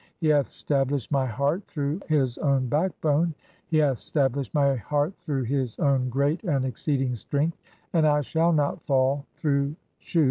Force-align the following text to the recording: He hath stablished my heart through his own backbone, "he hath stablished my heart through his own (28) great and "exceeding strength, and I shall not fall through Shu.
He 0.17 0.25
hath 0.29 0.47
stablished 0.49 1.11
my 1.11 1.27
heart 1.27 1.63
through 1.67 1.99
his 2.07 2.39
own 2.39 2.65
backbone, 2.67 3.35
"he 3.67 3.77
hath 3.77 3.99
stablished 3.99 4.51
my 4.51 4.75
heart 4.75 5.13
through 5.19 5.43
his 5.43 5.77
own 5.77 6.09
(28) 6.09 6.09
great 6.09 6.43
and 6.43 6.65
"exceeding 6.65 7.13
strength, 7.13 7.59
and 7.93 8.07
I 8.07 8.21
shall 8.21 8.51
not 8.51 8.81
fall 8.87 9.27
through 9.35 9.75
Shu. 9.99 10.19